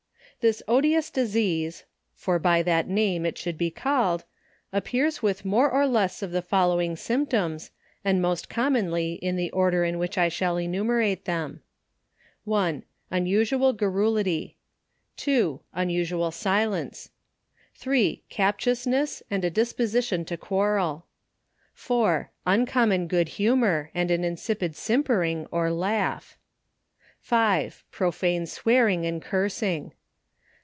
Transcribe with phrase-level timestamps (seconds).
[0.41, 1.83] This odious disease
[2.15, 4.23] (for by that name it should be call ed)
[4.73, 7.69] appears with more or less of the following symptoms,
[8.03, 11.61] and most commonly in the order in which I shall enume rate them.
[12.45, 12.81] 1.
[13.11, 14.57] Unusual garrulity.
[15.27, 15.57] I.
[15.73, 17.05] Unusual silence.
[17.05, 18.23] A ON THE EFFECTS OF 3.
[18.93, 21.05] Captiousncss, and a disposition to quarrel.
[21.75, 22.31] 4.
[22.47, 26.35] Uncommon good humour, and an insipid simpering, or laugh.
[27.19, 27.83] 5.
[27.91, 29.91] Profane swearing, and cursing.